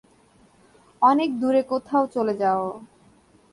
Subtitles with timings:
[1.01, 2.63] অনেক দূরে কোথাও চলে যাও।